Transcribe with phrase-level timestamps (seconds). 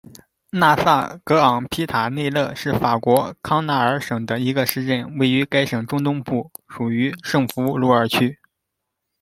[0.51, 8.39] 讷萨格昂皮塔内勒是法国康塔尔省的一个市镇，位于该省中东部，属于圣弗卢尔区。